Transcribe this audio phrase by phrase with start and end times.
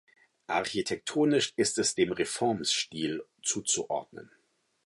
[0.47, 4.31] Architektonisch ist es dem Reformstil zuzuordnen.